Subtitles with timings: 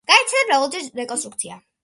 [0.11, 1.61] განიცადა მრავალჯერადი რეკონსტრუქცია.